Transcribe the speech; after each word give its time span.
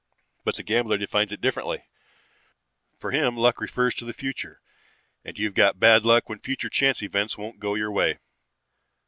But 0.43 0.55
the 0.55 0.63
gambler 0.63 0.97
defines 0.97 1.31
it 1.31 1.41
differently. 1.41 1.83
For 2.97 3.11
him, 3.11 3.37
luck 3.37 3.61
refers 3.61 3.93
to 3.97 4.05
the 4.05 4.13
future, 4.15 4.59
and 5.23 5.37
you've 5.37 5.53
got 5.53 5.79
bad 5.79 6.05
luck 6.07 6.27
when 6.27 6.39
future 6.39 6.69
chance 6.69 7.03
events 7.03 7.37
won't 7.37 7.59
go 7.59 7.75
your 7.75 7.91
way. 7.91 8.17